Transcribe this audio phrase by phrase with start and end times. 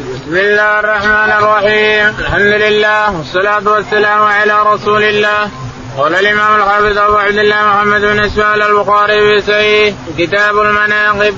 [0.00, 2.14] بسم الله الرحمن الرحيم.
[2.18, 5.50] الحمد لله والصلاة والسلام على رسول الله
[5.98, 11.34] قال الإمام الحافظ أبو عبد الله محمد بن إسماعيل البخاري في سعيد كتاب المناقب.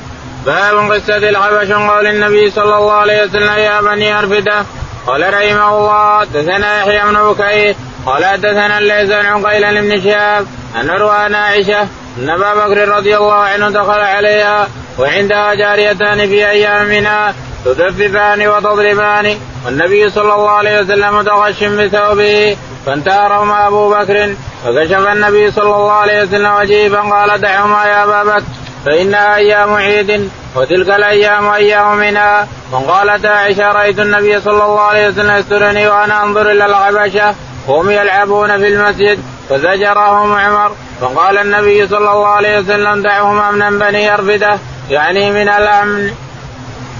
[0.46, 4.64] باب قصة الحبش قول النبي صلى الله عليه وسلم يا بني أرفدة.
[5.06, 7.76] قال رحمه الله دثنا يحيى بن بكير.
[8.06, 10.46] قال دثنا الليث بن عقيل بن شهاب.
[10.80, 11.82] أن روى عائشة
[12.18, 14.68] أن أبا بكر رضي الله عنه دخل عليها
[14.98, 17.34] وعندها جاريتان في أيام منها
[17.64, 19.36] تدففان وتضربان
[19.66, 26.22] والنبي صلى الله عليه وسلم متغش بثوبه فانتهرهما أبو بكر فكشف النبي صلى الله عليه
[26.22, 28.44] وسلم وجهه فقال دعهما يا ابا بكر
[28.86, 35.36] فإنها أيام عيد وتلك الأيام أيام منها وقالت عائشة رأيت النبي صلى الله عليه وسلم
[35.36, 37.34] يسترني وأنا أنظر إلى الحبشه
[37.68, 39.18] وهم يلعبون في المسجد
[39.48, 44.58] فزجرهم عمر فقال النبي صلى الله عليه وسلم دعهم امنا بني ارفده
[44.90, 46.12] يعني من الأمن.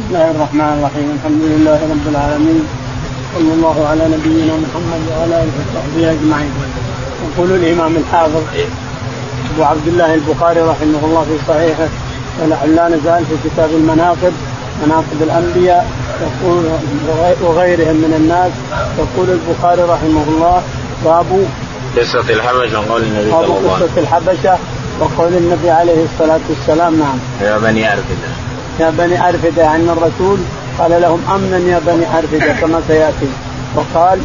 [0.02, 2.64] بسم الله الرحمن الرحيم الحمد لله رب العالمين
[3.34, 6.52] صلى الله على نبينا محمد وعلى اله وصحبه اجمعين
[7.26, 8.42] يقول الامام الحافظ
[9.54, 11.88] ابو عبد الله البخاري رحمه الله في صحيحه
[12.76, 14.32] لا نزال في كتاب المناقب
[14.86, 15.86] مناقب الانبياء
[16.26, 16.64] يقول
[17.42, 18.52] وغيرهم من الناس
[18.98, 20.62] يقول البخاري رحمه الله
[21.04, 21.26] باب
[21.96, 24.58] قصة الحبشة وقول النبي صلى الله عليه وسلم قصة الحبشة
[25.00, 28.51] وقول النبي عليه الصلاة والسلام نعم يا بني أرفدة
[28.82, 30.38] يا بني أرفدة يعني الرسول
[30.78, 33.28] قال لهم أمنا يا بني أرفدة كما سيأتي.
[33.76, 34.18] وقال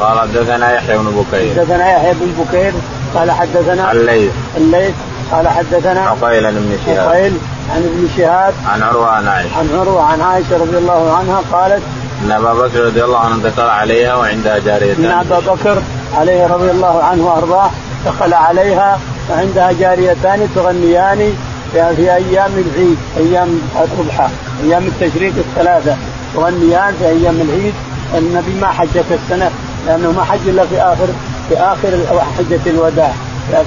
[0.00, 1.54] قال حدثنا يحيى بن بكير.
[1.54, 2.72] حدثنا يحيى بن بكير
[3.14, 4.32] قال حدثنا الليث.
[4.56, 4.94] الليث
[5.32, 7.08] قال حدثنا عقيل بن شهاب.
[7.08, 7.32] عقيل
[7.74, 9.58] عن ابن شهاب عن عروة عن عائشة.
[9.58, 11.82] عن عروة عن عائشة رضي الله عنها قالت
[12.24, 15.82] إن أبا بكر رضي الله عنه دخل عليها وعندها جاريتان إن أبا بكر
[16.18, 17.70] عليه رضي الله عنه وأرضاه
[18.06, 18.98] دخل عليها
[19.30, 21.34] وعندها جاريتان تغنيان
[21.74, 24.28] في أيام العيد أيام الاضحى
[24.64, 25.96] أيام التشريق الثلاثة
[26.34, 27.74] تغنيان في أيام العيد
[28.14, 29.50] النبي ما حج في السنة
[29.86, 31.06] لأنه ما حج إلا في آخر
[31.48, 31.90] في آخر
[32.38, 33.12] حجة الوداع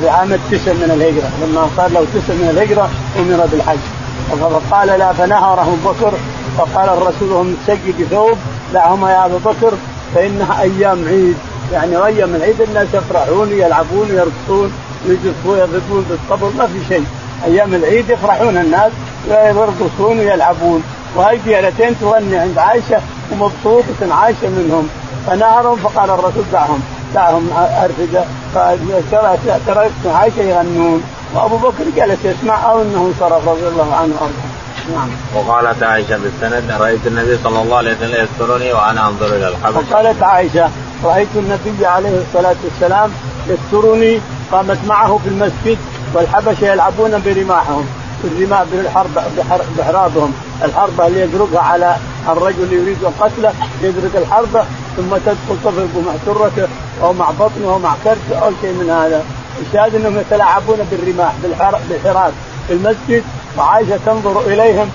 [0.01, 3.77] في عام التسع من الهجرة لما صار له تسع من الهجرة أمر بالحج.
[4.41, 6.13] فقال لا فنهره بكر
[6.57, 8.37] فقال الرسول وهو متسجي بثوب
[8.73, 9.73] دعهما يا ابا بكر
[10.15, 11.37] فإنها أيام عيد.
[11.73, 14.71] يعني أيام العيد الناس يفرحون يلعبون يرقصون
[15.05, 17.05] يجفون يضربون بالصبر ما في شيء.
[17.45, 18.91] أيام العيد يفرحون الناس
[19.29, 20.83] ويرقصون ويلعبون.
[21.15, 24.89] وهي ليلتين تغني عند عائشة ومبسوطه عائشه منهم.
[25.27, 26.81] فنهرهم فقال الرسول دعهم
[27.15, 27.49] دعهم
[27.83, 31.03] ارفده فتركت عائشة يغنون.
[31.35, 34.57] وأبو بكر جلس يسمع أو إنه انصرف رضي الله عنه وأرضاه.
[34.95, 35.09] نعم.
[35.35, 39.77] وقالت عائشة بالسند رأيت النبي صلى الله عليه وسلم يسترني وأنا أنظر إلى الحبشه.
[39.91, 40.69] وقالت عائشة
[41.03, 43.11] رأيت النبي عليه الصلاة والسلام
[43.47, 44.19] يسترني
[44.51, 45.77] قامت معه في المسجد
[46.13, 47.85] والحبشة يلعبون برماحهم
[48.23, 49.11] بالرماح بالحرب
[49.77, 51.95] بحرابهم الحربه اللي يدركها على
[52.29, 54.63] الرجل يريد قتله يدرك الحربه
[54.97, 56.67] ثم تدخل تضرب مع سرته
[57.03, 59.23] أو مع بطنه أو مع كرشه أو شيء من هذا.
[59.61, 61.33] الشاهد أنهم يتلاعبون بالرماح
[61.89, 62.33] بالحراب
[62.67, 63.23] في المسجد
[63.57, 64.89] وعائشة تنظر إليهم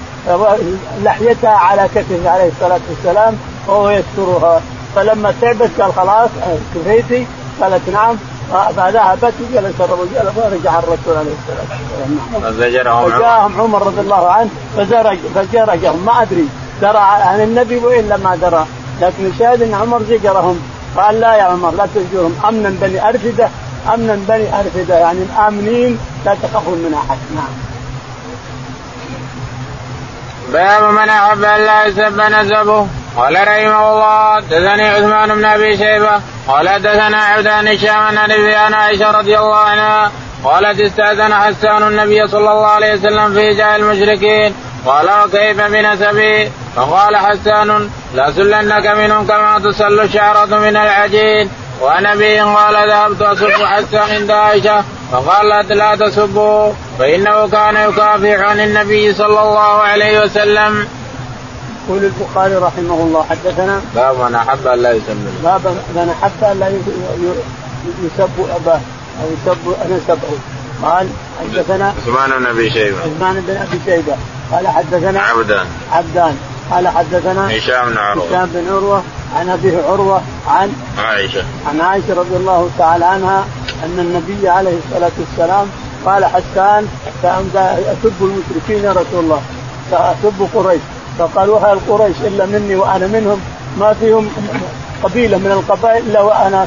[1.03, 3.37] لحيتها على كتفه عليه الصلاة والسلام
[3.69, 4.61] وهو يسترها.
[4.95, 6.31] فلما تعبت قال خلاص
[6.75, 7.27] كفيتي
[7.61, 8.17] قالت نعم.
[8.53, 13.87] فذهبت وجلس الرجل ورجع الرسول عليه الصلاة والسلام؟ فزجرهم فجاءهم عمر.
[13.87, 16.49] رضي الله عنه فزرج فزجرهم ما أدري.
[16.83, 18.67] درى عن النبي وإلا ما درى.
[19.01, 20.61] لكن الشاهد إن عمر زجرهم.
[20.97, 22.41] قال لا يا عمر لا تزجرهم.
[22.49, 23.49] أمنا بني أرفدة.
[23.95, 24.99] أمنا بني أرفدة.
[24.99, 27.19] يعني آمنين لا تخافون من أحد.
[27.35, 27.72] نعم.
[30.49, 32.89] باب من أحب أن لا يسب نسبه.
[33.17, 39.11] قال رحمه الله حدثني عثمان بن أبي شيبة قال حدثنا عبدان هشام عن أبي عائشة
[39.11, 40.13] رضي الله عنها
[40.45, 44.55] قالت استأذن حسان النبي صلى الله عليه وسلم في جاه المشركين.
[44.87, 51.51] قال وكيف بنسبه فقال حسان لا سلنك منهم كما تسل الشعرة من العجين.
[51.81, 52.07] وعن
[52.57, 54.85] قال ذهبت اسب حسان عند عائشة.
[55.13, 60.87] فقالت لا تسبوا فإنه كان يكافح عن النبي صلى الله عليه وسلم.
[61.89, 66.61] يقول البخاري رحمه الله حدثنا باب من أحب أن لا يسب باب من أحب أن
[66.61, 66.69] لا
[68.05, 68.81] يسب أباه
[69.21, 70.39] أو يسب نسبه
[70.83, 71.09] قال
[71.41, 72.99] حدثنا عثمان بن أبي شيبة.
[72.99, 74.17] عثمان بن أبي شيبة.
[74.53, 75.67] قال حدثنا عبدان.
[75.93, 76.37] عبدان.
[76.73, 78.27] قال حدثنا هشام بن عروة.
[78.27, 79.03] هشام بن عروة
[79.37, 81.45] عن ابيه عروة عن عائشة.
[81.69, 83.45] عن عائشة رضي الله تعالى عنها
[83.85, 85.67] أن النبي عليه الصلاة والسلام
[86.05, 86.89] قال حسان
[87.25, 89.43] اسب المشركين يا رسول الله.
[89.91, 90.81] ساسب قريش.
[91.19, 93.41] فقالوا هل قريش إلا مني وأنا منهم؟
[93.81, 94.29] ما فيهم
[95.03, 96.67] قبيلة من القبائل إلا وأنا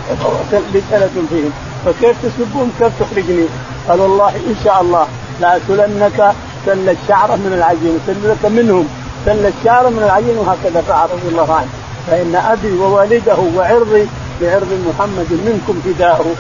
[0.52, 1.52] بسنه فيهم.
[1.86, 3.46] فكيف تسبهم؟ كيف تخرجني؟
[3.90, 5.08] قال والله إن شاء الله
[5.42, 6.34] لا سلنك
[6.66, 8.88] سل الشعرة من العجين سلك منهم.
[9.26, 11.68] سل الشعر من العجين وهكذا فعل رضي الله عنه.
[12.12, 14.08] فإن أبي ووالده وعرضي
[14.42, 16.36] بعرض محمد منكم فداء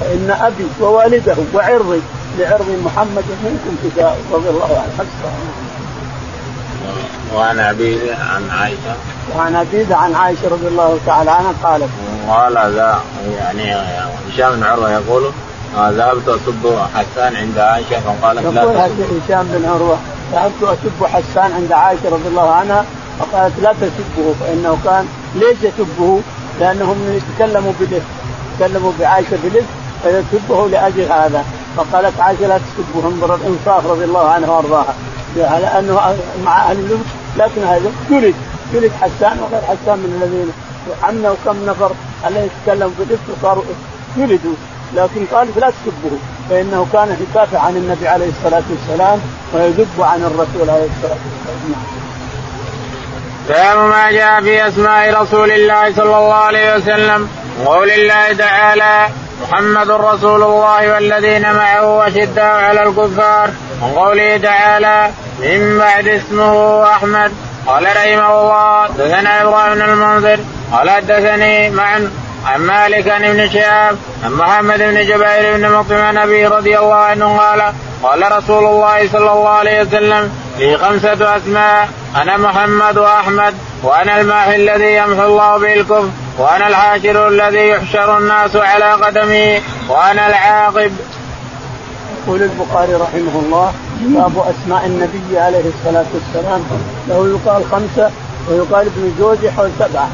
[0.00, 2.00] فإن أبي ووالده وعرضي
[2.38, 4.92] لعرض محمد منكم فداء رضي الله عنه.
[4.98, 5.30] حسبه
[7.34, 8.94] وعن ابي عن عائشة.
[9.36, 11.88] وعن ابي عن عائشة رضي الله تعالى عنها قالت.
[12.28, 13.00] قال ذا
[13.38, 13.74] يعني
[14.28, 15.30] هشام بن عروة يقول
[15.76, 19.98] ذهبت اسب حسان عند عائشة فقالت لا يقول هشام بن عروة.
[20.32, 22.84] ذهبت اسب حسان عند عائشة رضي الله عنها؟
[23.18, 26.20] فقالت لا تسبه فإنه كان ليش يسبه؟
[26.60, 28.04] لأنهم يتكلموا بالاسم
[28.52, 29.66] يتكلموا بعائشة بالاسم
[30.02, 31.44] فيسبه لأجل هذا.
[31.76, 34.94] فقالت عائشة لا تسبه انظر الإنصاف رضي الله عنها وأرضاها.
[35.36, 38.34] على انه مع أهل اللبس لكن هذا جلد
[38.72, 40.52] جلد حسان وغير حسان من الذين
[41.02, 41.90] عنا وكم نفر
[42.26, 43.64] الذين يتكلم بالاسم صاروا
[44.16, 44.54] جلدوا
[44.94, 46.18] لكن قال لا تسبه
[46.50, 49.20] فإنه كان يدافع عن النبي عليه الصلاة والسلام
[49.54, 51.98] ويذب عن الرسول عليه الصلاة والسلام.
[53.48, 57.28] باب ما جاء في أسماء رسول الله صلى الله عليه وسلم
[57.64, 59.08] وقول الله تعالى
[59.42, 63.50] محمد رسول الله والذين معه أشداء على الكفار
[63.82, 67.32] وقوله تعالى من بعد اسمه أحمد
[67.66, 70.40] قال رحمه الله دثنا إبراهيم بن المنذر
[70.72, 72.10] قال حدثني معا
[72.46, 76.94] عن مالك عن ابن شهاب عن محمد بن جبير بن مطعم عن ابي رضي الله
[76.94, 83.54] عنه قال قال رسول الله صلى الله عليه وسلم لي خمسة أسماء أنا محمد وأحمد
[83.82, 86.08] وأنا الماحي الذي يمحو الله به الكفر
[86.38, 90.92] وأنا الحاشر الذي يحشر الناس على قدمي وأنا العاقب.
[92.26, 96.64] يقول البخاري رحمه الله باب أسماء النبي عليه الصلاة والسلام
[97.08, 98.10] له يقال خمسة
[98.48, 100.08] ويقال ابن جوزي حول سبعة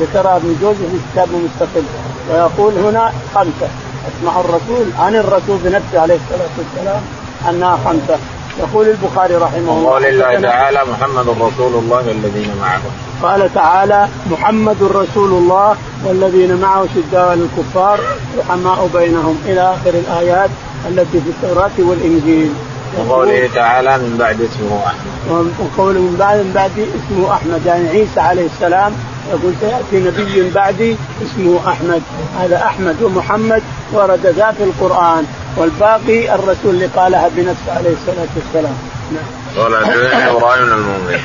[0.00, 1.84] ذكرها ابن جوزي في كتاب مستقل
[2.30, 3.68] ويقول هنا خمسة.
[4.08, 7.02] أسماء الرسول عن الرسول بنفسه عليه الصلاة والسلام
[7.48, 8.18] أنها خمسة.
[8.58, 12.80] يقول البخاري رحمه الله قال الله تعالى محمد رسول الله والذين معه.
[13.22, 18.00] قال تعالى محمد رسول الله والذين معه شداء الكفار
[18.38, 20.50] رحماء بينهم إلى آخر الآيات
[20.88, 22.52] التي في التوراة والإنجيل.
[22.98, 25.46] وقوله تعالى من بعد اسمه أحمد.
[25.60, 28.92] وقوله من بعد من بعد اسمه أحمد يعني عيسى عليه السلام
[29.30, 32.02] يقول سيأتي نبي بعدي اسمه أحمد.
[32.40, 35.24] هذا أحمد ومحمد ورد ذا في القرآن
[35.56, 38.76] والباقي الرسول اللي قالها بنفسه عليه الصلاة والسلام.
[39.12, 39.64] نعم.
[39.64, 41.20] قال حدثنا إبراهيم بن المنذر.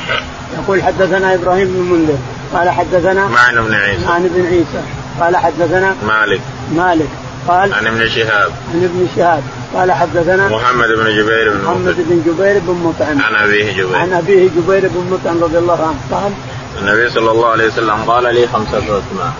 [0.58, 2.18] يقول حدثنا إبراهيم بن المنذر.
[2.54, 4.06] قال حدثنا معن بن عيسى.
[4.06, 4.84] معن بن عيسى.
[5.20, 6.42] قال حدثنا مالك.
[6.76, 7.08] مالك.
[7.48, 8.52] قال عن ابن شهاب.
[8.74, 9.44] عن ابن شهاب.
[9.76, 13.22] قال حدثنا محمد بن جبير بن محمد بن جبير بن مطعم.
[13.22, 13.96] عن أبيه جبير.
[13.96, 16.22] عن أبيه جبير بن مطعم رضي الله عنه.
[16.22, 16.32] قال
[16.80, 19.34] النبي صلى الله عليه وسلم قال لي خمسة أسماء.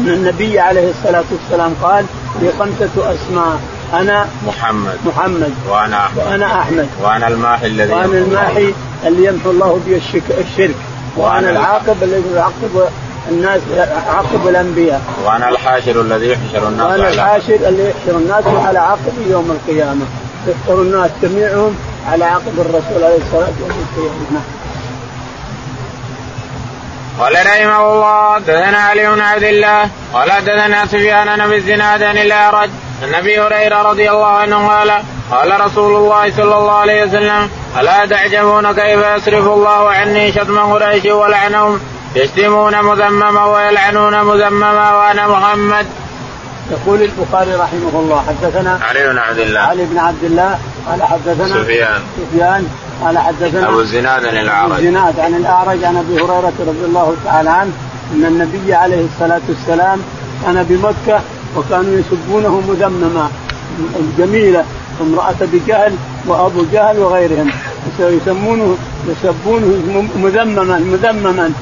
[0.00, 2.04] النبي عليه الصلاة والسلام قال
[2.40, 3.60] لي خمسة أسماء.
[3.92, 4.98] أنا محمد.
[5.06, 5.52] محمد.
[5.68, 6.18] وأنا أحمد.
[6.18, 6.88] وأنا أحمد.
[7.02, 8.74] وأنا الماحي الذي وأنا الماحي
[9.06, 10.76] اللي يمحو الله به الشرك.
[11.16, 12.88] وأنا العاقب الذي يعاقب
[13.30, 13.60] الناس
[14.06, 15.02] عاقب الأنبياء.
[15.24, 20.06] وأنا الحاشر الذي يحشر الناس وأنا الحاشر اللي يحشر الناس على عقب يوم القيامة.
[20.48, 21.76] يحشر الناس جميعهم
[22.08, 24.42] على عقب الرسول عليه الصلاة والسلام.
[27.20, 32.70] قال رحمه الله دثنا علي بن عبد الله قال دثنا سفيان بن الزناد عن الأعرج
[33.02, 38.72] النبي هريرة رضي الله عنه قال قال رسول الله صلى الله عليه وسلم ألا تعجبون
[38.72, 41.80] كيف يصرف الله عني شتم قريش ولعنهم؟
[42.14, 45.86] يشتمون مذمما ويلعنون مذمما وأنا محمد.
[46.70, 49.60] يقول البخاري رحمه الله حدثنا علي بن عبد الله.
[49.60, 52.02] علي بن عبد الله قال حدثنا سفيان.
[52.16, 52.68] سفيان
[53.04, 54.72] قال حدثنا أبو الزناد عن الأعرج.
[54.72, 57.72] ابو الزناد عن الأعرج عن أبي هريرة رضي الله تعالى عنه
[58.14, 59.98] أن النبي عليه الصلاة والسلام
[60.44, 61.20] كان بمكة
[61.56, 63.30] وكانوا يسبونه مذمما
[64.18, 64.64] جميلة
[65.00, 65.92] امرأة بجهل
[66.26, 67.50] وأبو جهل وغيرهم.
[67.98, 68.76] يسمونه
[69.08, 71.52] يسبونه مذمما مذمما.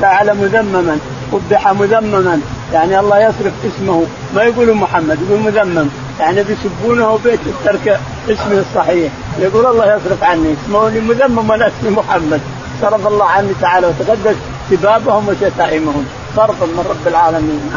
[0.00, 0.98] فعل مذمما
[1.32, 2.40] قبح مذمما.
[2.72, 4.06] يعني الله يصرف اسمه.
[4.34, 5.88] ما يقولوا محمد يقول مذمم.
[6.20, 9.12] يعني بيسبونه بيت ترك اسمه الصحيح.
[9.38, 10.54] يقول الله يصرف عني.
[10.64, 12.40] اسمه مذمم وأنا اسمي محمد.
[12.82, 14.36] صرف الله عني تعالى وتقدس
[14.70, 16.06] سبابهم وشتائمهم.
[16.36, 17.72] صرفا من رب العالمين.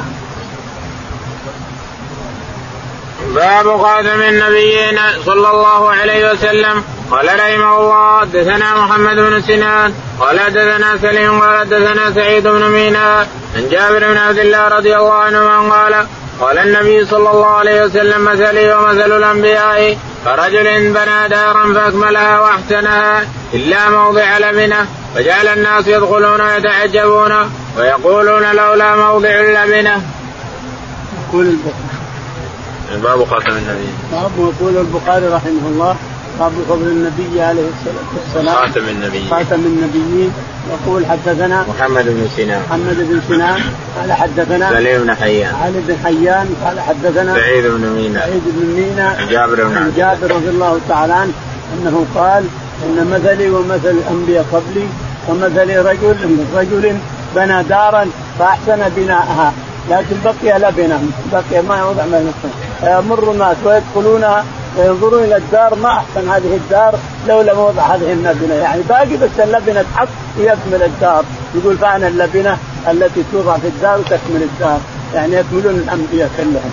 [3.36, 6.84] باب خاتم النبيين صلى الله عليه وسلم.
[7.12, 9.94] قال رحمه الله حدثنا محمد بن سنان.
[10.20, 15.14] قال حدثنا سليم قال حدثنا سعيد بن مينا عن جابر بن عبد الله رضي الله
[15.14, 16.08] عنه قال
[16.40, 23.90] قال النبي صلى الله عليه وسلم مثلي ومثل الأنبياء كرجل بنى دارا فأكملها وأحسنها إلا
[23.90, 27.32] موضع لبنة فجعل الناس يدخلون ويتعجبون
[27.78, 30.02] ويقولون لولا موضع اللبنه.
[31.30, 31.56] يقول
[33.04, 33.90] باب خاتم النبي.
[34.12, 35.96] باب يقول البخاري رحمه الله
[36.40, 38.56] باب فضل النبي عليه الصلاة والسلام.
[38.56, 40.34] خاتم النبيين خاتم النبيين.
[40.70, 42.62] يقول حدثنا محمد بن سنان.
[42.70, 43.60] محمد بن سنان
[44.00, 45.56] قال حدثنا سليم بن حيان.
[45.56, 48.20] علي بن حيان قال حدثنا سعيد بن مينا.
[48.20, 51.32] سعيد بن مينا جابر بن عن جابر رضي الله تعالى عنه
[51.74, 52.44] أنه قال
[52.86, 54.88] إن مثلي ومثل الأنبياء قبلي
[55.30, 56.16] ومثل رجل
[56.56, 56.98] رجل
[57.36, 58.06] بنى دارا
[58.40, 59.54] فأحسن بناءها.
[59.90, 61.04] لكن بقي لبنه
[61.34, 62.32] بقي ما يوضع ما
[62.82, 64.46] فيمر الناس ويدخلونها
[64.78, 66.96] وينظرون إلى الدار ما أحسن هذه الدار
[67.28, 68.54] لو لم وضع هذه اللبنة.
[68.54, 71.24] يعني باقي بس اللبنة تحط ويكمل الدار.
[71.56, 72.58] يقول فأنا اللبنة
[72.92, 74.80] التي توضع في الدار وتكمل الدار.
[75.14, 76.72] يعني يكملون الأنبياء كلهم.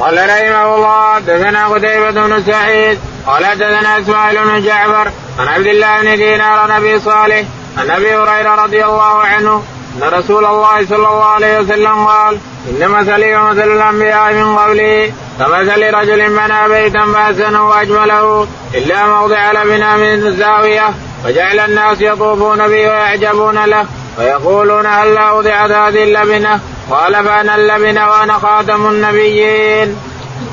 [0.00, 6.00] قال رحمه الله دثنا قتيبة بن سعيد قال دثنا إسماعيل بن جعفر عن عبد الله
[6.02, 7.44] بن دينار عن أبي صالح
[7.78, 9.62] عن أبي هريرة رضي الله عنه
[9.96, 12.38] أن رسول الله صلى الله عليه وسلم قال
[12.70, 19.96] ان مثلي ومثل الأنبياء من قبلي كمثل رجل بنى بيتا فأحسنه وأجمله إلا موضع لبنا
[19.96, 20.90] من الزاويه
[21.26, 23.86] وجعل الناس يطوفون به ويعجبون له
[24.18, 29.96] ويقولون هل وضعت هذه اللبنة؟ قال فأنا اللبنة وأنا خاتم النبيين.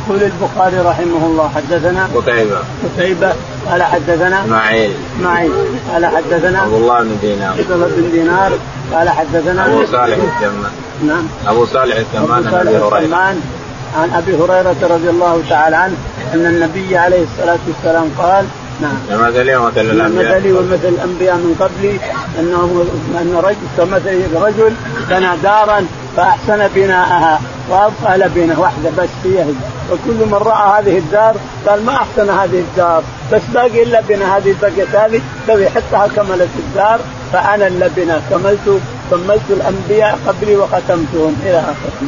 [0.08, 3.34] يقول البخاري رحمه الله حدثنا قتيبة قتيبة
[3.70, 4.92] قال حدثنا إسماعيل.
[5.18, 5.52] إسماعيل
[5.94, 7.56] قال حدثنا عبد الله بن دينار.
[7.60, 8.52] عبد الله بن دينار
[8.94, 10.72] قال حدثنا أبو صالح السمان
[11.08, 11.28] نعم.
[11.48, 13.36] أبو صالح السمان عن أبي هريرة.
[13.98, 15.96] عن أبي هريرة رضي الله تعالى عنه
[16.34, 18.46] أن النبي عليه الصلاة والسلام قال
[18.82, 18.98] نعم.
[19.10, 20.38] كمثلي ومثل الأنبياء.
[20.38, 22.00] مثلي ومثل الأنبياء من قبلي
[22.40, 22.86] انه
[23.22, 24.74] أن رجل كمثل رجل
[25.10, 25.86] بنى دارا
[26.18, 29.46] فأحسن بناءها وابقى لبنه واحدة بس هي
[29.92, 31.36] وكل من رأى هذه الدار
[31.68, 33.04] قال ما أحسن هذه الدار.
[33.34, 37.00] بس باقي اللبنه هذه بقيت هذه لو يحطها كملت الدار
[37.34, 38.80] فأنا اللبنه كملت
[39.14, 42.08] كملت الأنبياء قبلي وختمتهم إلى آخره.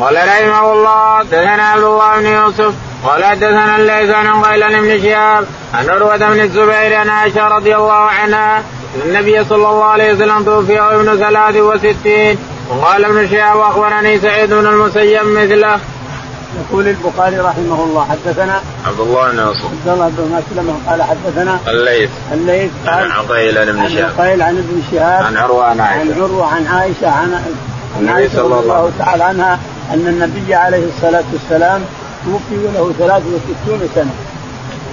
[0.00, 5.46] قال رحمه الله دثنا عبد الله بن يوسف قال حدثنا الليث عن قيل بن شهاب
[5.74, 8.62] عن عروة بن الزبير عن عائشة رضي الله عنها
[9.04, 14.66] النبي صلى الله عليه وسلم توفي ابن ثلاث وستين وقال ابن شهاب واخبرني سعيد بن
[14.66, 15.80] المسيب مثله.
[16.56, 21.58] يقول البخاري رحمه الله حدثنا عبد الله بن يوسف عبد الله بن مسلم قال حدثنا
[21.68, 22.10] الليث.
[22.32, 24.10] الليث عن عقيل عن شهاب.
[24.18, 25.24] عقيل عن ابن شهاب.
[25.24, 26.22] عن عروة عن عن عائشة.
[26.22, 27.54] عروة عن عائشة عن عن
[27.98, 29.58] النبي عائشه صلى رضي الله تعالى عنها
[29.92, 31.80] أن النبي عليه الصلاة والسلام
[32.24, 34.14] توفي وله 63 سنة.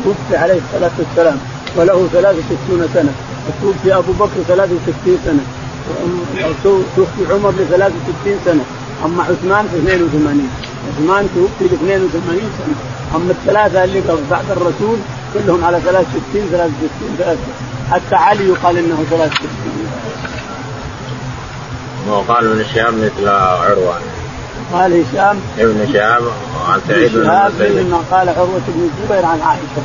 [0.04, 1.38] توفي عليه الصلاة والسلام
[1.76, 3.14] وله 63 سنة.
[3.48, 5.44] وتوفي أبو بكر 63 سنة.
[6.96, 8.66] توفي عمر ل 63 سنة.
[9.06, 10.50] أما عثمان في 82
[10.90, 12.76] عثمان توفي ل 82 سنة.
[13.16, 14.98] أما الثلاثة اللي بعد الرسول
[15.34, 17.38] كلهم على 63 63 63
[17.92, 19.50] حتى علي يقال إنه 63
[22.10, 24.00] وقال ابن شهاب مثل عروة.
[24.74, 25.40] قال هشام.
[25.60, 26.24] ابن شهاب
[26.68, 29.84] عن سعيد بن مما قال عروة بن الزبير عن عائشة.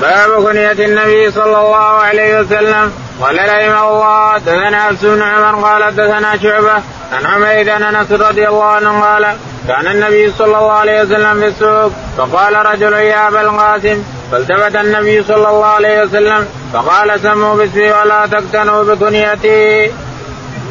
[0.00, 2.92] باب كنية النبي صلى الله عليه وسلم.
[3.22, 6.72] قال رحمه الله دثنا حفص بن عمر قال دثنا شعبة
[7.12, 9.36] عن حميد عن أنس رضي الله عنه قال
[9.68, 14.02] كان النبي صلى الله عليه وسلم في السوق فقال رجل يا أبا القاسم
[14.32, 19.90] فالتفت النبي صلى الله عليه وسلم فقال سموا باسمي ولا تقتنوا بكنيتي.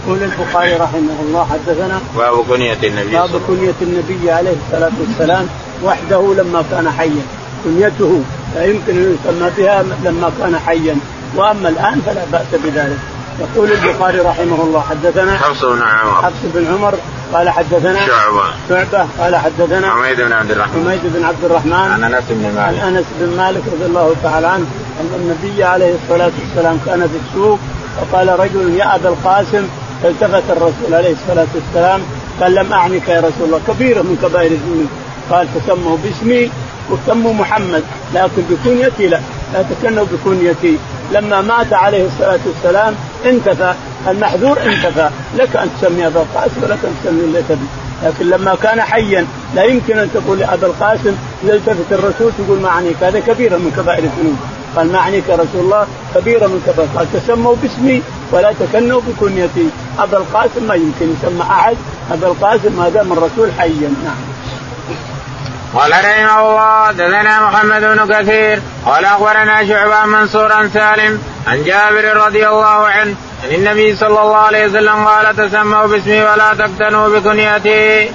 [0.05, 5.47] يقول البخاري رحمه الله حدثنا باب كنية النبي باب كنية النبي عليه الصلاة والسلام
[5.83, 7.23] وحده لما كان حيا
[7.63, 8.21] كنيته
[8.55, 10.95] لا يمكن أن يسمى بها لما كان حيا
[11.35, 12.97] وأما الآن فلا بأس بذلك.
[13.39, 16.21] يقول البخاري رحمه الله حدثنا حفص بن عمر.
[16.21, 16.93] حفص بن عمر
[17.33, 18.43] قال حدثنا شعبة.
[18.69, 20.83] شعبة قال حدثنا حميد بن عبد الرحمن.
[20.85, 22.83] حميد بن عبد الرحمن عن أنس بن عن مالك.
[22.83, 24.65] أنس بن مالك رضي الله تعالى عنه
[25.01, 27.59] أن النبي عليه الصلاة والسلام كان في السوق
[27.97, 29.67] فقال رجل يا أبا القاسم.
[30.03, 32.01] فالتفت الرسول عليه الصلاة والسلام
[32.41, 33.61] قال لم أعنك يا رسول الله.
[33.67, 34.87] كبيره من كبائر الذنوب
[35.31, 36.51] قال تسموا باسمي
[36.89, 37.83] وسموا محمد
[38.13, 39.19] لكن بكنيتي لا.
[39.53, 40.77] لا تكنوا بكنيتي
[41.11, 43.73] لما مات عليه الصلاة والسلام انتفى.
[44.07, 45.09] المحذور انتفى.
[45.37, 47.65] لك أن تسمي أبا القاسم ولك أن تسمي اللي تبي.
[48.03, 52.69] لكن لما كان حيا لا يمكن أن تقول لابا القاسم اذا التفت الرسول تقول ما
[52.69, 53.03] أعنيك.
[53.03, 54.37] هذا كبيره من كبائر الذنوب.
[54.75, 55.87] قال ما أعنيك يا رسول الله.
[56.15, 56.89] كبيره من كبائر.
[56.95, 61.75] قال تسموا باسمي ولا تكنوا بكنيتي أبا القاسم ما يمكن يسمى أحد.
[62.11, 63.93] أبا القاسم ما دام الرسول حيا.
[64.03, 64.40] نعم.
[65.75, 72.17] قال رحمه الله دثنا محمد بن كثير قال أخبرنا شعبة منصور عن سالم عن جابر
[72.27, 78.11] رضي الله عنه عن النبي صلى الله عليه وسلم قال تسموا باسمي ولا تقتنوا بكنيتي.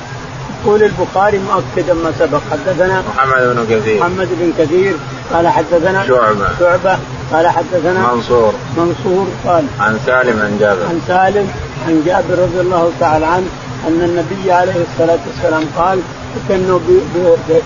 [0.64, 2.40] يقول البخاري مؤكدا ما سبق.
[2.52, 4.00] حدثنا محمد بن كثير.
[4.00, 4.94] محمد بن كثير.
[5.32, 6.48] قال حدثنا شعبة.
[6.60, 6.98] شعبة.
[7.32, 8.54] قال حدثنا منصور.
[8.76, 10.82] منصور قال عن سالم عن جابر.
[10.82, 11.52] عن سالم
[11.86, 13.46] عن جابر رضي الله تعالى عنه
[13.88, 16.00] أن النبي عليه الصلاة والسلام قال
[16.36, 16.78] تكنوا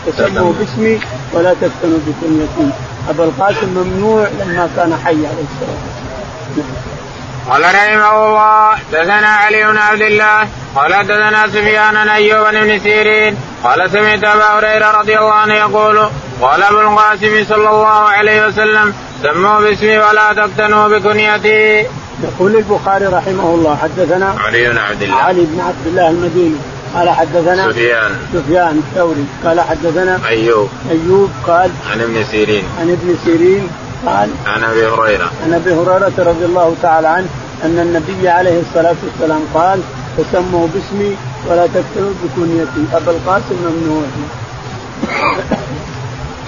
[0.06, 1.00] تسموا باسمي
[1.32, 2.72] ولا تفتنوا بكنيتي
[3.08, 6.90] ابا القاسم ممنوع لما كان حي عليه الصلاه والسلام
[7.48, 13.36] قال رحمه الله دثنا علي بن عبد الله قال دثنا سفيان بن أيوب بن سيرين
[13.64, 16.08] قال سمعت أبا هريرة رضي الله عنه يقول
[16.40, 21.86] قال أبو القاسم صلى الله عليه وسلم سموا باسمي ولا تفتنوا بكنيتي.
[22.22, 25.16] يقول البخاري رحمه الله حدثنا علي بن عبد الله.
[25.16, 26.56] علي بن عبد الله المديني.
[26.94, 28.12] قال حدثنا سفيان.
[28.32, 29.24] سفيان الثوري.
[29.44, 30.68] قال حدثنا أيوب.
[30.90, 32.64] أيوب قال عن ابن سيرين.
[32.80, 33.68] عن ابن سيرين
[34.06, 35.30] قال عن أبي هريرة.
[35.44, 37.28] عن أبي هريرة رضي الله تعالى عنه
[37.64, 39.80] أن النبي عليه الصلاة والسلام قال
[40.18, 41.16] تسموا باسمي
[41.48, 42.96] ولا تكتبوا بكنيتي.
[42.96, 44.02] ابا القاسم ممنوع.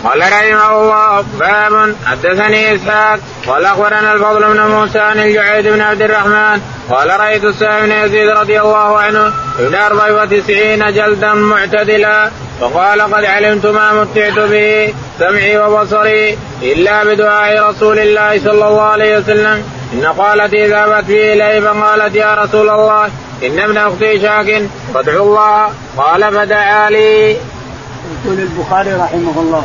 [0.04, 6.02] قال رحمه الله باب حدثني إسحاق قال أخبرنا الفضل بن موسى عن الجعيد بن عبد
[6.02, 12.30] الرحمن قال رأيت السائب بن يزيد رضي الله عنه ابن أربع وتسعين جلدا معتدلا.
[12.60, 19.18] فقال قد علمت ما متعت به سمعي وبصري إلا بدعاء رسول الله صلى الله عليه
[19.18, 19.64] وسلم.
[19.92, 23.04] إن قالت ذهبت بي اليه فقالت يا رسول الله
[23.42, 24.62] إن ابن أختي شاك
[24.94, 25.72] فادعو الله.
[25.96, 27.30] قال فدعا لي.
[27.30, 29.64] يقول البخاري رحمه الله.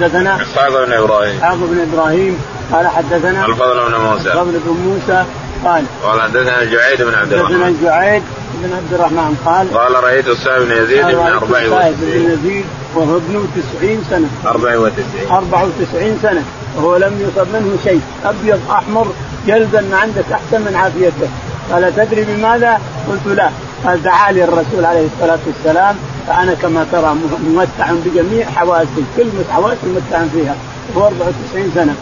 [0.00, 1.36] حدثنا اسحاق بن إبراهيم.
[1.36, 2.38] اسحاق بن إبراهيم
[2.72, 4.28] قال حدثنا الفضل بن موسى.
[4.28, 5.24] الفضل بن موسى
[5.64, 7.54] قال قال حدثنا الجعيد بن عبد الرحمن.
[7.54, 8.22] حدثنا الجعيد
[8.54, 12.64] بن عبد الرحمن قال قال رأيت السائب بن يزيد بن 94 بن يزيد
[12.94, 13.48] وهو ابن
[13.80, 14.28] 90 سنة.
[14.46, 14.92] 94
[15.30, 16.44] 94 سنة.
[16.76, 18.00] وهو لم يصب منه شيء.
[18.24, 19.06] أبيض أحمر
[19.46, 21.28] جلدا ما عندك أحسن من عافيته
[21.72, 23.50] قال تدري بماذا؟ قلت لا.
[23.84, 25.96] قال دعا لي الرسول عليه الصلاة والسلام
[26.28, 27.14] فأنا كما ترى
[27.48, 30.54] ممتع بجميع حواسي كل حواسي ممتع فيها.
[30.96, 31.94] هو 94 سنة.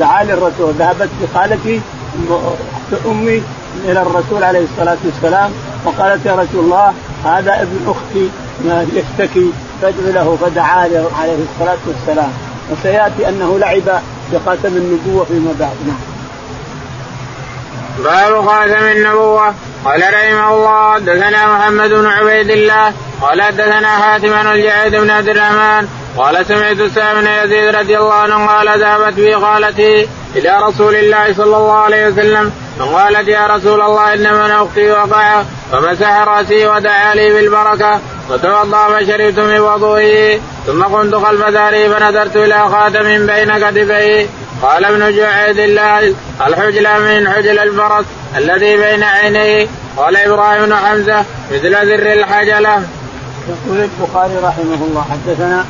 [0.00, 1.80] دعا لي الرسول ذهبت بخالتي
[3.06, 3.42] أمي
[3.84, 5.50] إلى الرسول عليه الصلاة والسلام
[5.84, 6.92] وقالت يا رسول الله
[7.24, 8.28] هذا ابن أختي
[8.94, 9.50] يشتكي
[9.82, 10.76] فادعو له فدعا
[11.20, 12.32] عليه الصلاة والسلام.
[12.72, 14.00] وسيأتي أنه لعب
[14.32, 15.76] بخاتم النبوه فيما بعد.
[15.86, 16.13] نعم.
[17.98, 19.54] باب خاتم النبوة.
[19.84, 22.92] قال رحمه الله حدثنا محمد بن عبيد الله.
[23.22, 25.88] قال حدثنا حاتم بن الجعيد بن عبد الرحمن.
[26.16, 31.32] قال سمعت سام بن يزيد رضي الله عنه قال ذهبت بي خالتي إلى رسول الله
[31.32, 32.52] صلى الله عليه وسلم.
[32.78, 39.38] فقالت يا رسول الله ان من أختي وقع فمسح رأسي ودعا لي بالبركة وتوضا فشربت
[39.38, 44.26] من وضوئه ثم قمت خلف داري فنظرت إلى خاتم بين كتفيه.
[44.62, 46.14] قال ابن جعيد الله
[46.46, 48.04] الحجلة من حجل الفرس
[48.36, 49.66] الذي بين عينيه.
[49.96, 52.82] قال إبراهيم بن حمزة مثل ذر الحجلة.
[53.48, 55.64] يقول البخاري رحمه الله حدثنا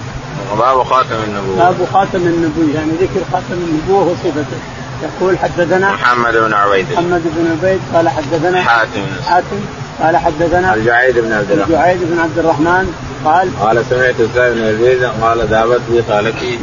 [0.59, 1.57] باب خاتم النبوة.
[1.57, 4.59] باب خاتم النبوة يعني ذكر خاتم النبوة وصفته.
[5.03, 6.92] يقول حدثنا محمد بن عبيد.
[6.92, 9.07] محمد بن عبيد قال حدثنا حاتم.
[9.29, 9.61] حاتم
[10.02, 11.74] قال حدثنا الجعيد بن عبد الرحمن.
[11.74, 16.59] الجعيد بن عبد الرحمن قال قال سمعت السائب بن يزيد قال ذهبت بي خالتي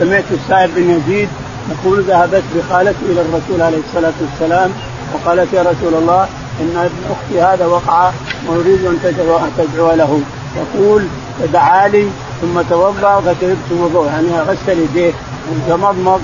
[0.00, 1.28] سمعت السائب بن يزيد
[1.70, 4.70] يقول ذهبت بخالتي إلى الرسول عليه الصلاة والسلام
[5.14, 6.28] وقالت يا رسول الله
[6.60, 8.10] إن ابن أختي هذا وقع
[8.46, 10.20] وأريد أن تدعو تدعو له.
[10.56, 11.02] يقول
[11.42, 12.08] فدعا لي
[12.40, 14.06] ثم توضأ فشربت وضوء.
[14.06, 15.12] يعني غسل يديه.
[15.68, 16.20] تمضمض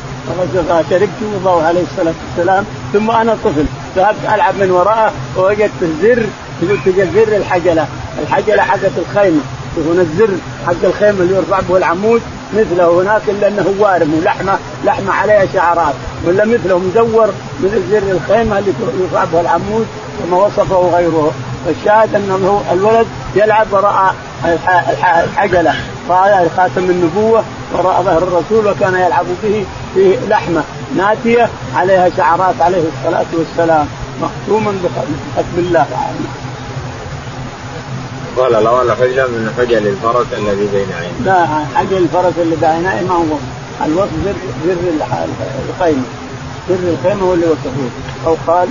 [0.91, 2.65] شربت وضوء عليه الصلاة والسلام.
[2.93, 3.65] ثم أنا طفل
[3.97, 6.27] ذهبت ألعب من وراءه ووجدت الزر.
[6.61, 7.87] تجد زر الحجلة.
[8.23, 9.41] الحجلة حقت الخيمة.
[9.77, 10.31] هنا الزر
[10.67, 12.23] حق الخيمة اللي يرفع به العمود.
[12.57, 14.59] مثله هناك إلا أنه وارم ولحمة.
[14.85, 15.95] لحمة عليها شعرات.
[16.27, 17.29] ولا مثله مدور
[17.65, 19.87] مثل زر الخيمة اللي يرفع به العمود.
[20.21, 21.33] كما وصفه غيره.
[21.67, 24.15] فالشاهد أنه الولد يلعب وراء
[25.25, 25.75] الحجلة.
[26.57, 27.45] خاتم النبوة.
[27.73, 29.67] وراء ظهر الرسول وكان يلعب به.
[29.95, 30.63] فيه لحمة
[30.97, 33.87] ناتية عليها شعرات عليه الصلاة والسلام
[34.23, 36.19] مختوما بختم الله تعالى.
[38.37, 41.25] قال لو ان حجه من حجل الفرس الذي بين عينيه.
[41.25, 43.37] لا حجل الفرس اللي بين عينيه ما هو.
[43.87, 44.35] الوصف زر
[44.67, 44.75] زر
[45.69, 46.03] الخيمة.
[46.69, 47.91] زر الخيمة هو اللي وصفوه
[48.27, 48.69] أو قال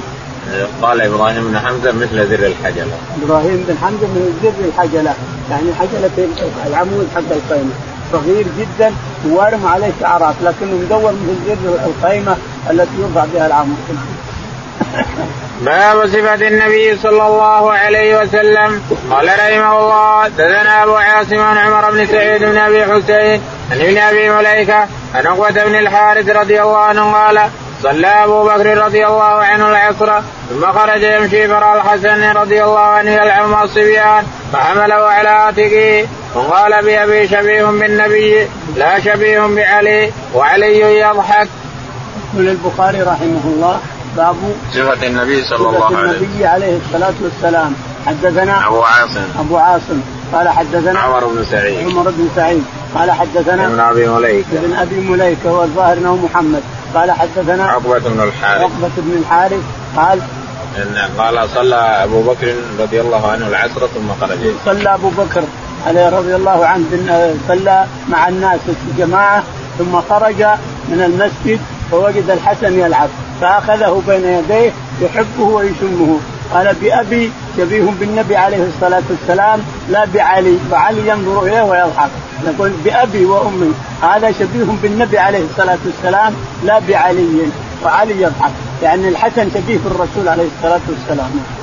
[0.81, 2.97] قال إبراهيم بن حمزة مثل زر الحجلة.
[3.23, 5.13] إبراهيم بن حمزة من زر الحجلة.
[5.49, 6.27] يعني حجلة
[6.67, 7.71] العمود حق الخيمة.
[8.13, 8.93] صغير جدا
[9.25, 12.35] وارم عليه شعرات لكنه مدور مثل زر الخيمه
[12.69, 13.77] التي يرفع بها العمود.
[15.61, 21.91] باب صفة النبي صلى الله عليه وسلم قال رحمه الله دثنا أبو عاصم عن عمر
[21.91, 26.77] بن سعيد بن أبي حسين عن ابن أبي مليكة عن عقبة بن الحارث رضي الله
[26.77, 27.49] عنه قال
[27.83, 33.11] صلى أبو بكر رضي الله عنه العصر ثم خرج يمشي فرى الحسن رضي الله عنه
[33.11, 34.23] يلعب مع الصبيان
[34.53, 41.47] فحمله على عاتقه وقال بأبي شبيه بالنبي لا شبيه بعلي وعلي يضحك.
[42.33, 43.79] يقول البخاري رحمه الله
[44.17, 44.35] باب
[44.73, 46.23] صفة النبي صلى الله عليه وسلم.
[46.23, 47.73] النبي عليه الصلاة والسلام.
[48.07, 49.25] حدثنا أبو عاصم.
[49.39, 50.01] أبو عاصم.
[50.33, 51.87] قال حدثنا عمر بن سعيد.
[51.87, 52.63] عمر بن سعيد.
[52.95, 54.47] قال حدثنا ابن أبي مليكة.
[54.53, 56.63] ابن أبي مليكة هو الظاهر إنه محمد.
[56.95, 58.61] قال حدثنا عقبة بن الحارث.
[58.61, 59.61] عقبة بن الحارث.
[59.97, 60.21] قال
[60.77, 64.39] إن قال صلى أبو بكر رضي الله عنه العصر ثم خرج.
[64.65, 65.43] صلى أبو بكر.
[65.87, 66.85] عليه رضي الله عنه
[67.47, 69.43] صلى مع الناس في جماعة
[69.77, 70.43] ثم خرج
[70.89, 71.59] من المسجد
[71.91, 73.09] فوجد الحسن يلعب
[73.41, 76.19] فأخذه بين يديه يحبه ويشمه.
[76.53, 82.09] قال بأبي شبيه بالنبي عليه الصلاة والسلام لا بعلي وعلي ينظر إليه ويضحك.
[82.47, 87.27] نقول بأبي وأمي هذا شبيه بالنبي عليه الصلاة والسلام لا بعلي
[87.85, 88.51] وعلي يضحك.
[88.83, 91.62] يعني الحسن شبيه بالرسول عليه الصلاة والسلام.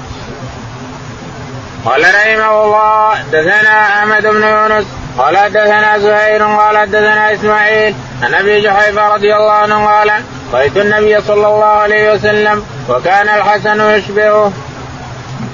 [1.84, 4.86] قال رحمه الله دثنا أحمد بن يونس
[5.18, 10.10] قال حدثنا زهير قال حدثنا إسماعيل عن أبي جحيفة رضي الله عنه قال
[10.52, 14.52] رأيت النبي صلى الله عليه وسلم وكان الحسن يشبهه.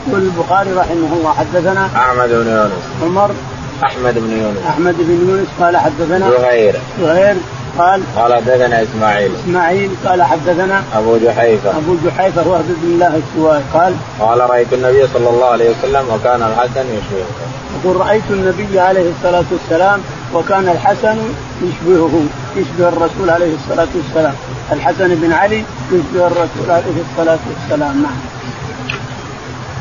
[0.08, 2.72] يقول البخاري رحمه الله حدثنا أحمد بن يونس.
[3.02, 3.30] عمر
[3.84, 4.66] أحمد بن يونس.
[4.68, 6.74] أحمد بن يونس قال حدثنا زهير.
[7.00, 7.36] زهير
[7.78, 9.32] قال قال حدثنا إسماعيل.
[9.44, 11.70] إسماعيل قال حدثنا أبو جحيفة.
[11.70, 16.42] أبو جحيفة هو عبد الله السوائي قال قال رأيت النبي صلى الله عليه وسلم وكان
[16.42, 17.30] الحسن يشبهه.
[17.76, 20.00] يقول رأيت النبي عليه الصلاة والسلام
[20.34, 21.18] وكان الحسن
[21.62, 22.22] يشبهه
[22.56, 24.34] يشبه الرسول عليه الصلاة والسلام.
[24.72, 28.02] الحسن بن علي يشبه الرسول عليه الصلاة والسلام.
[28.02, 28.16] نعم.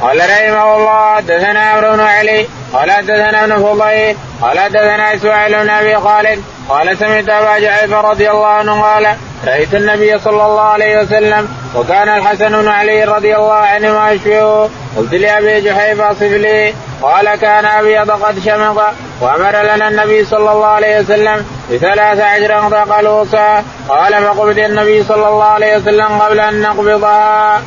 [0.01, 2.47] قال رحمه الله حدثنا عمرو بن علي.
[2.75, 8.31] قال حدثنا ابن فضيل قال حدثنا إسماعيل بن أبي خالد قال سمعت أبا جعفر رضي
[8.31, 9.15] الله عنه قال
[9.47, 15.13] رأيت النبي صلى الله عليه وسلم وكان الحسن بن علي رضي الله عنهما يشبهه قلت
[15.13, 16.73] لأبي جحيفه صف لي.
[17.01, 22.51] قال كان أبيض قد شمق وأمر لنا النبي صلى الله عليه وسلم بثلاث عشر
[22.93, 27.61] قلوصا قال فقبض النبي صلى الله عليه وسلم قبل أن نقبضها.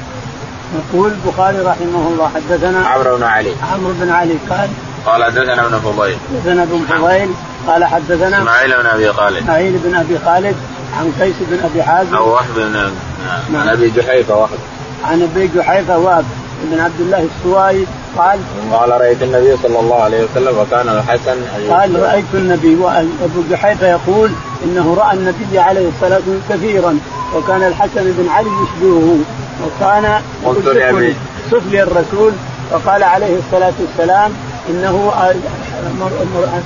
[0.74, 3.54] يقول البخاري رحمه الله حدثنا عمرو بن علي.
[3.72, 4.68] عمرو بن علي قال
[5.06, 6.16] قال حدثنا ابن فضيل.
[6.30, 7.30] حدثنا ابن فضيل
[7.66, 9.36] قال حدثنا إسماعيل بن أبي خالد.
[9.36, 10.56] إسماعيل بن أبي خالد
[10.98, 12.16] عن قيس بن أبي حازم.
[12.16, 14.58] أو وهب بن عن أبي جحيفة وهب.
[15.04, 16.24] عن أبي جحيفة وهب
[16.64, 17.86] بن عبد الله السوائي
[18.18, 18.38] قال
[18.72, 21.36] قال رأيت النبي صلى الله عليه وسلم وكان الحسن
[21.70, 24.30] قال رأيت النبي وابو جحيفة يقول
[24.64, 26.98] إنه رأى النبي عليه الصلاة والسلام كثيرا
[27.36, 29.18] وكان الحسن بن علي يشبهه
[29.66, 31.16] وكان قلت لأبي.
[31.50, 32.32] صف لي الرسول
[32.70, 34.32] فقال عليه الصلاة والسلام
[34.70, 35.12] إنه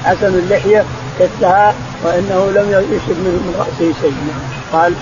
[0.05, 0.85] حسن اللحية
[1.21, 4.15] كتها وإنه لم يشب من رأسه شيء.
[4.73, 4.95] قال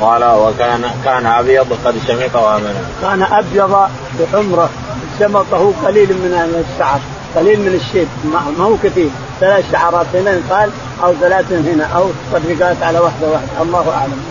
[0.00, 3.88] قال وكان كان أبيض قد شمط وامنا كان أبيض
[4.20, 4.70] بحمره
[5.18, 7.00] شمطه قليل من الشعر
[7.36, 8.08] قليل من الشيب.
[8.24, 9.10] ما هو كثير.
[9.40, 10.70] ثلاث شعرات هنا قال
[11.04, 13.62] أو ثلاث هنا أو تفرقات على واحدة واحدة.
[13.62, 14.22] الله أعلم.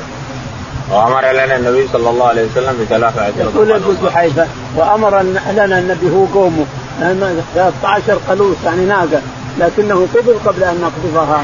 [0.92, 6.10] وأمر لنا النبي صلى الله عليه وسلم بثلاث عشر يقول ابو جحيفه وأمر لنا النبي
[6.10, 6.66] هو قومه.
[7.00, 9.22] 13 قلوس يعني ناقة
[9.60, 11.44] لكنه قبل قبل أن نقذفها.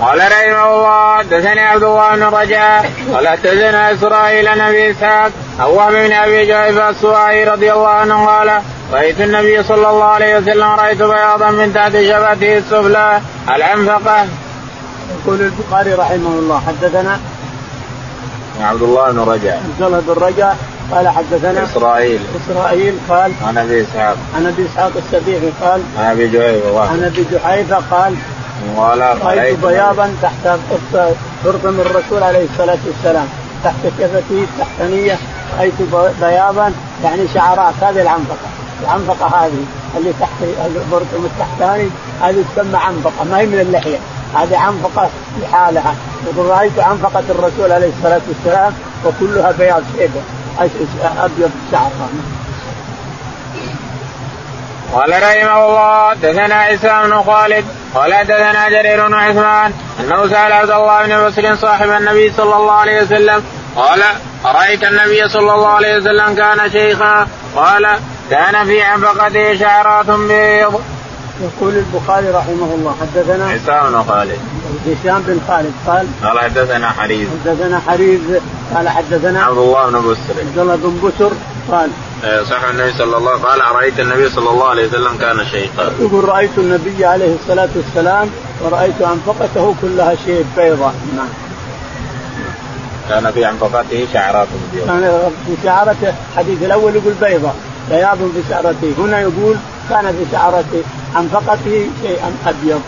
[0.00, 5.76] قال رحمه الله حدثني عبد الله بن رجاء قال حدثنا إسرائيل عن أبي إسحاق أو
[5.76, 8.60] وهب بن أبي جعفر السوائي رضي الله عنه قال
[8.92, 14.26] رأيت النبي صلى الله عليه وسلم رأيت بياضا من تحت شفته السفلى العنفقه.
[15.14, 17.20] يقول البخاري رحمه الله حدثنا
[18.60, 19.62] عبد الله بن رجاء.
[19.64, 20.56] عبد الله بن رجاء
[20.92, 22.20] قال حدثنا إسرائيل.
[22.44, 24.16] إسرائيل قال عن أبي إسحاق.
[24.36, 28.14] عن أبي إسحاق السبيعي قال عن أبي جحيفه عن أبي جحيفه قال
[28.76, 30.58] قال رأيت بياضا تحت
[31.44, 33.26] فرقم الرسول عليه الصلاة والسلام.
[33.64, 35.18] تحت شفتي التحتانيه
[35.58, 35.74] رأيت
[36.20, 36.72] بياضا
[37.04, 38.48] يعني شعرات هذه العنفقه
[38.82, 39.64] العنفقه هذه
[39.96, 40.30] اللي تحت
[40.66, 41.88] البرطم التحتاني
[42.22, 43.98] هذه تسمى عنفقه ما هي من اللحية.
[44.34, 45.10] هذه عنفقه
[45.42, 45.94] لحالها.
[46.26, 50.22] يقول رأيت عنفقه الرسول عليه الصلاة والسلام وكلها بياض شيبة.
[51.24, 51.90] أبيض شعر
[54.94, 60.70] قال رحمه الله دثنا عيسى بن خالد قال دثنا جرير بن عثمان أنه سأل عبد
[60.70, 63.44] الله بن بسر صاحب النبي صلى الله عليه وسلم
[63.76, 64.02] قال
[64.46, 67.98] أرأيت النبي صلى الله عليه وسلم كان شيخا؟ قال
[68.30, 70.82] كان في عنفقته شعرات بيض.
[71.40, 74.38] يقول البخاري رحمه الله حدثنا هشام بن خالد.
[74.86, 77.28] هشام بن خالد قال قال حدثنا حريز.
[77.44, 78.20] حدثنا حريز
[78.74, 80.40] قال حدثنا عبد الله بن بسر.
[80.40, 81.32] عبد الله بن بسر
[81.72, 81.90] قال
[82.50, 85.92] صح النبي صلى الله قال أرأيت النبي صلى الله عليه وسلم كان شيخا.
[86.00, 88.30] يقول رأيت النبي عليه الصلاة والسلام
[88.62, 90.94] ورأيت أنفقته كلها شيء بيضاء.
[91.16, 91.28] نعم.
[93.08, 94.86] كان في انفقته شعرات بيضاء.
[94.86, 97.54] كان في شعرته الحديث الأول يقول بيضاء
[97.90, 98.94] بياض في شعرته.
[98.98, 99.56] هنا يقول
[99.90, 100.82] كان في شعرته
[101.16, 102.82] انفقته شيئا ابيض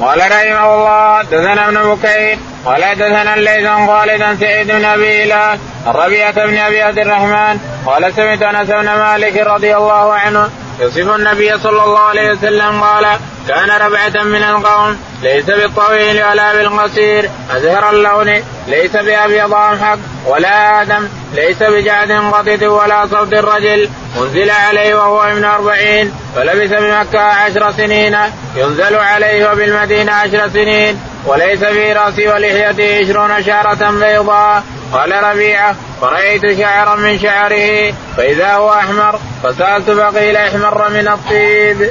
[0.00, 5.24] قال رحمه الله دثنا ابن بكير قال دثنا الليث عن خالد عن سعيد بن أبي
[5.24, 10.48] هلال الربيعة بن أبي عبد الرحمن قال سمعت أنس بن مالك رضي الله عنه
[10.80, 13.06] يصف النبي صلى الله عليه وسلم قال
[13.48, 21.08] كان ربعة من القوم ليس بالطويل ولا بالقصير أزهر اللون ليس بأبيض أمحق ولا آدم
[21.34, 28.16] ليس بجعد قطط ولا صوت الرجل أنزل عليه وهو ابن أربعين فلبث بمكة عشر سنين
[28.56, 34.62] ينزل عليه وبالمدينة عشر سنين وليس في رأسه ولحيته عشرون شعرة بيضاء.
[34.92, 41.90] قال ربيعة فرأيت شعرا من شعره فإذا هو أحمر فسألت فقيل أحمر من الطيب.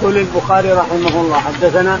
[0.00, 1.98] يقول البخاري رحمه الله حدثنا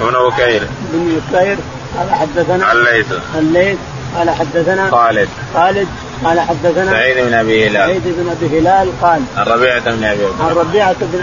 [0.00, 1.56] ابن بكير بن بكير
[1.98, 3.06] قال حدثنا الليث.
[3.38, 3.78] الليث
[4.16, 5.28] قال حدثنا خالد.
[5.54, 5.88] خالد
[6.24, 7.88] قال حدثنا سعيد بن أبي هلال.
[7.88, 11.22] سعيد بن أبي هلال قال عن ربيعة بن أبي عن ربيعة بن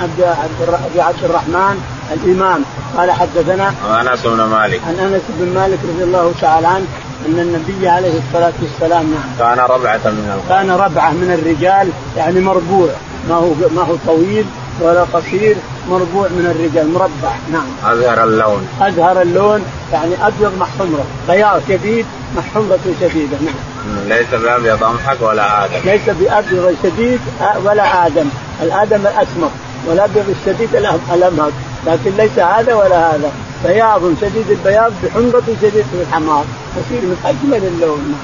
[0.92, 2.66] أبي عبد الرحمن الإمام
[2.98, 4.82] قال حدثنا عن أنس بن مالك.
[4.88, 6.86] عن أنس بن مالك رضي الله تعالى عنه
[7.26, 10.50] إن النبي عليه الصلاة والسلام نعم كان ربعة من القوم.
[10.50, 12.90] كان ربعة من الرجال يعني مربوع.
[13.30, 14.46] ما هو ما هو طويل
[14.82, 15.56] ولا قصير
[15.90, 17.34] مربوع من الرجال مربع.
[17.52, 17.94] نعم.
[17.94, 18.68] أزهر اللون.
[18.82, 21.06] أزهر اللون يعني أبيض مع حمرة.
[21.28, 22.06] بياض شديد
[22.36, 23.38] مع حمرة شديدة.
[23.46, 24.08] نعم.
[24.08, 25.80] ليس بأبيض امحق ولا آدم.
[25.86, 27.20] ليس بأبيض شديد
[27.66, 28.30] ولا آدم.
[28.64, 29.50] الآدم الأسمر
[29.88, 30.76] والأبيض الشديد
[31.14, 31.52] الأمهر.
[31.88, 33.32] لكن ليس هذا ولا هذا.
[33.66, 36.46] بياض شديد البياض بحمرة شديد الحمار.
[36.78, 38.16] يصير من أجمل اللون.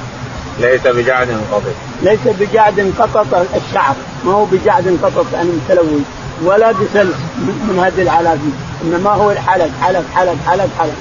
[0.59, 1.63] ليس بجعد قطط.
[2.03, 3.95] ليس بجعد قطط الشعر.
[4.25, 6.01] ما هو بجعد قطط يعني متلوي
[6.43, 8.49] ولا بسلس من هذه العلافي
[8.83, 10.93] إنما هو الحلق حلق حلق حلق حلق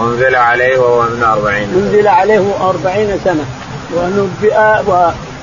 [0.00, 3.44] أنزل عليه وهو من أربعين أنزل عليه أربعين سنة.
[3.96, 4.56] ونبئ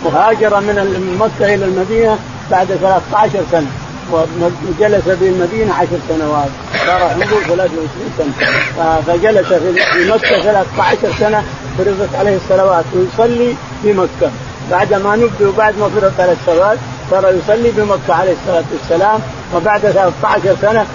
[0.06, 2.20] وهاجر من مكة إلى المدينة
[2.52, 3.68] بعد 13 سنة.
[4.12, 6.50] وجلس في المدينة عشر سنوات.
[6.86, 9.02] صار عمره 23 سنة.
[9.08, 11.43] فجلس في مكة 13 سنة
[11.78, 12.86] فرضت عليه الصلوات.
[12.95, 14.32] ويصلي في مكة.
[14.71, 16.78] بعد ما نبئ وبعد ما فرضت عليه الصلوات
[17.12, 19.19] صار يصلي بمكة عليه الصلاة والسلام.
[19.56, 20.86] وبعد 13 سنة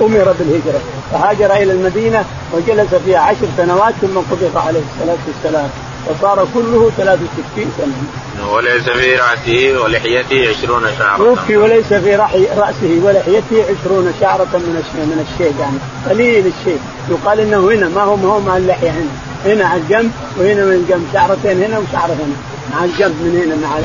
[0.00, 0.80] أمر بالهجرة.
[1.12, 5.70] فهاجر إلى المدينة وجلس فيها عشر سنوات ثم قبض عليه الصلاة والسلام.
[6.06, 8.52] وصار كله 63 سنة.
[8.52, 11.16] وليس في رأسه ولحيته عشرون شعرة.
[11.16, 12.16] توفي وليس في
[12.56, 15.78] رأسه ولحيته عشرون شعرة من من الشيء يعني.
[16.10, 19.10] قليل الشيء يقال إنه هنا ما هو ما هو مع اللحية هنا.
[19.44, 22.36] هنا على الجنب وهنا من الجنب شعرتين هنا وشعرة هنا.
[22.72, 23.78] مع الجنب من هنا مع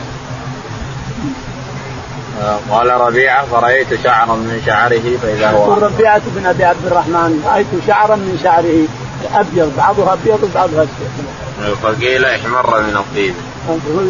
[2.71, 8.15] قال ربيعة فرأيت شعرا من شعره فإذا هو ربيعة بن أبي عبد الرحمن رأيت شعرا
[8.15, 8.88] من شعره
[9.34, 11.75] أبيض بعضها أبيض وبعضها أسود.
[11.84, 13.34] فقيل أحمر من الطيب.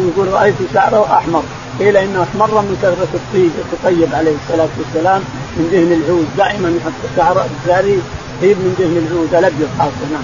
[0.08, 1.42] يقول رأيت شعره أحمر.
[1.78, 5.22] قيل إنه أحمر من كثره الطيب يتطيب عليه الصلاة والسلام
[5.56, 6.28] من دهن العود.
[6.36, 8.02] دائما يحط شعره الجاري
[8.42, 10.12] طيب من دهن العود الأبيض خاصة.
[10.12, 10.22] نعم.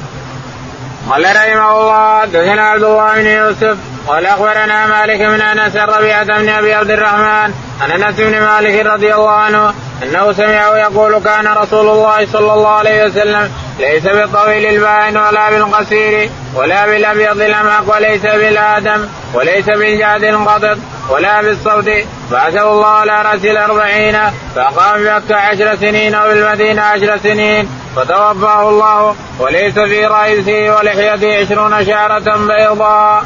[1.11, 6.49] قال رحمه الله حدثنا عبد الله بن يوسف قال أخبرنا مالك بن أنس ربيعة بن
[6.49, 11.89] أبي عبد الرحمن عن أنس بن مالك رضي الله عنه أنه سمعه يقول كان رسول
[11.89, 19.09] الله صلى الله عليه وسلم ليس بالطويل الباين ولا بالقصير ولا بالأبيض الامق وليس بالآدم
[19.35, 20.79] وليس بالجاد القطط
[21.11, 21.91] ولا بالصوت
[22.33, 24.19] بعثه الله على رأس الأربعين
[24.57, 32.37] فقام بمكه عشر سنين وبالمدينه عشر سنين فتوفاه الله وليس في رئيسه ولحيته عشرون شعرة
[32.37, 33.25] بيضاء.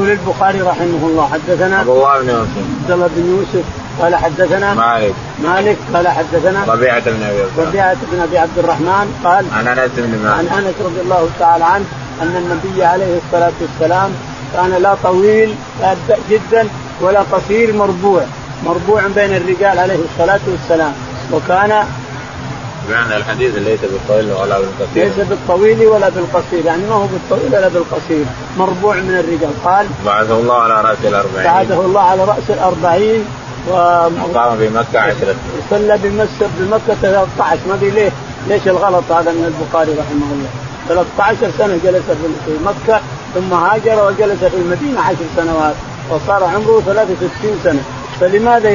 [0.00, 2.56] يقول البخاري رحمه الله حدثنا عبد الله بن يوسف.
[2.82, 3.64] عبد الله بن يوسف
[4.00, 5.14] قال حدثنا مالك.
[5.42, 10.18] مالك قال حدثنا ربيعة بن أبي ربيعة بن أبي عبد الرحمن قال عن أنس بن
[10.24, 10.38] مالك.
[10.38, 11.84] عن أنس رضي الله تعالى عنه
[12.22, 14.10] أن النبي عليه الصلاة والسلام
[14.54, 15.54] كان لا طويل
[16.30, 16.68] جدا
[17.00, 18.22] ولا قصير مربوع
[18.66, 20.92] مربوع بين الرجال عليه الصلاة والسلام.
[21.32, 21.84] وكان
[22.90, 25.04] بمعنى الحديث ليس بالطويل ولا بالقصير.
[25.04, 28.24] ليس بالطويل ولا بالقصير يعني ما هو بالطويل ولا بالقصير
[28.58, 29.50] مربوع من الرجال.
[29.64, 31.44] قال بعثه الله على رأس الأربعين.
[31.44, 33.24] بعثه الله على رأس الأربعين
[33.68, 35.34] وقام بمكة عشرة.
[35.70, 38.10] صلى بمكة بمكة 13 ما أدري ليه
[38.48, 40.50] ليش الغلط هذا من البخاري رحمه الله؟
[40.88, 42.02] 13 سنة جلس
[42.46, 43.00] في مكة
[43.34, 45.74] ثم هاجر وجلس في المدينة عشر سنوات
[46.10, 47.82] وصار عمره 63 سنة.
[48.20, 48.68] فلماذا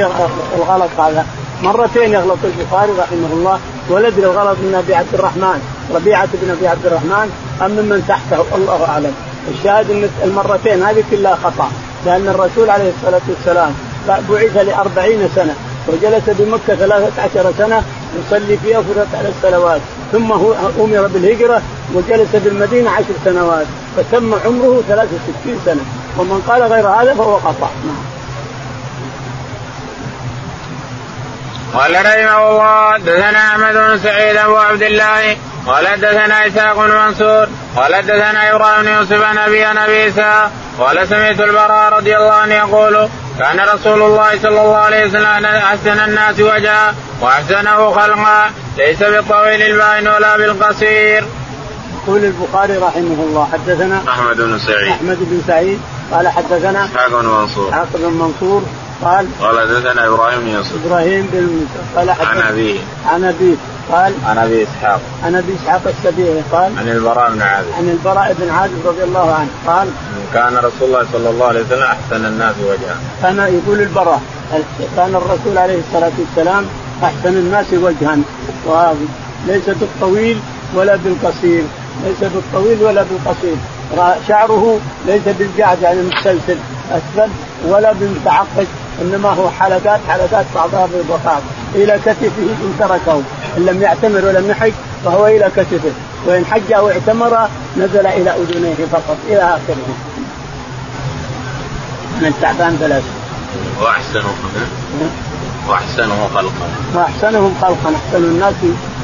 [0.57, 1.25] الغلط هذا؟
[1.63, 5.59] مرتين يغلط البخاري رحمه الله ولد الغلط من أبي عبد الرحمن
[5.95, 9.13] ربيعة بن أبي عبد الرحمن أم ممن تحته الله أعلم.
[9.51, 11.71] الشاهد إن المرتين هذه كلها خطأ
[12.05, 13.73] لأن الرسول عليه الصلاة والسلام
[14.07, 15.55] بعث لأربعين سنة
[15.87, 16.23] وجلس
[16.67, 17.83] ثلاثة عشر سنة
[18.19, 21.61] يصلي فيها وفرضت على الصلوات ثم هو أمر بالهجرة
[21.93, 23.65] وجلس بالمدينة عشر سنوات
[23.97, 25.81] فتم عمره 63 سنة.
[26.17, 27.69] ومن قال غير هذا فهو خطأ.
[27.85, 28.14] نعم.
[31.75, 37.47] قال رحمه الله حدثنا أحمد بن سعيد أبو عبد الله قال حدثنا إسحاق بن منصور
[37.75, 40.11] قال حدثنا إبراهيم بن يوسف عن أبي عن أبي
[40.79, 43.09] قال سمعت البراء رضي الله عنه يقول
[43.39, 50.07] كان رسول الله صلى الله عليه وسلم أحسن الناس وجها وأحسنه خلقا ليس بالطويل الباين
[50.07, 51.25] ولا بالقصير.
[52.03, 55.79] يقول البخاري رحمه الله حدثنا أحمد بن سعيد أحمد بن سعيد
[56.11, 58.63] قال حدثنا إسحاق بن منصور إسحاق بن منصور
[59.05, 60.85] قال قال حدثنا إبراهيم بن يوسف.
[60.85, 61.65] إبراهيم بن
[61.95, 63.55] قال عن ابيه عن ابيه
[63.91, 65.01] قال عن أبي إسحاق.
[65.23, 66.41] عن أبي إسحاق السبيعي.
[66.51, 67.67] قال عن البراء بن عازب.
[67.77, 69.49] عن البراء بن عازب رضي الله عنه.
[69.67, 69.87] قال
[70.33, 74.21] كان رسول الله صلى الله عليه وسلم أحسن الناس وجها كان يقول البراء
[74.95, 76.65] كان الرسول عليه الصلاة والسلام
[77.03, 78.17] أحسن الناس وجها.
[78.65, 80.39] وليس بالطويل
[80.75, 81.63] ولا بالقصير.
[82.05, 83.55] ليس بالطويل ولا بالقصير.
[84.27, 86.57] شعره ليس بالجعد يعني متسلسل
[86.91, 87.29] أسفل
[87.67, 88.67] ولا بالمتعقد.
[89.01, 91.41] إنما هو حلقات حلقات بعضها بالبقاء
[91.75, 93.21] إلى كتفه إن تركه
[93.57, 94.71] إن لم يعتمر ولم يحج
[95.05, 95.91] فهو إلى كتفه
[96.25, 99.95] وإن حج أو اعتمر نزل إلى أذنيه فقط إلى آخره.
[102.21, 103.03] من تعبان ثلاث.
[103.81, 104.29] واحسنه
[105.69, 106.67] واحسنه خلقا.
[106.95, 108.53] وأحسنهم خلقا أحسن الناس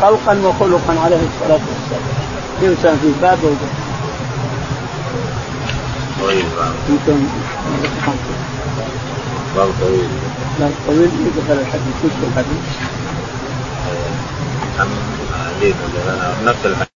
[0.01, 2.01] خلقا وخلقا عليه الصلاة والسلام.
[2.61, 3.81] ينسى في باب وباب.
[6.21, 6.45] طويل
[9.55, 9.67] باب.
[9.67, 10.09] يمكن باب طويل.
[10.87, 12.63] طويل يدخل الحديث الحديث.
[16.45, 16.90] نفس الحديث